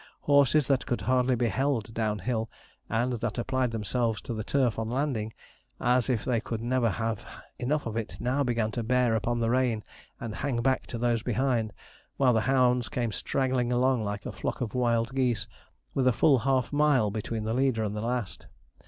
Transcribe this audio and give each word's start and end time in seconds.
Horses 0.21 0.67
that 0.67 0.87
could 0.87 1.01
hardly 1.01 1.35
be 1.35 1.49
held 1.49 1.93
downhill, 1.93 2.49
and 2.89 3.13
that 3.13 3.37
applied 3.37 3.69
themselves 3.69 4.19
to 4.21 4.33
the 4.33 4.43
turf, 4.43 4.79
on 4.79 4.89
landing, 4.89 5.31
as 5.79 6.09
if 6.09 6.25
they 6.25 6.39
could 6.41 6.59
never 6.59 6.89
have 6.89 7.23
enough 7.59 7.85
of 7.85 7.95
it, 7.95 8.17
now 8.19 8.43
began 8.43 8.71
to 8.71 8.81
bear 8.81 9.13
upon 9.13 9.39
the 9.41 9.51
rein 9.51 9.83
and 10.19 10.33
hang 10.37 10.63
back 10.63 10.87
to 10.87 10.97
those 10.97 11.21
behind; 11.21 11.71
while 12.17 12.33
the 12.33 12.41
hounds 12.49 12.89
came 12.89 13.11
straggling 13.11 13.71
along 13.71 14.03
like 14.03 14.25
a 14.25 14.31
flock 14.31 14.59
of 14.59 14.73
wild 14.73 15.13
geese, 15.13 15.47
with 15.93 16.11
full 16.15 16.39
half 16.39 16.73
a 16.73 16.75
mile 16.75 17.11
between 17.11 17.43
the 17.43 17.53
leader 17.53 17.83
and 17.83 17.95
the 17.95 18.01
last. 18.01 18.47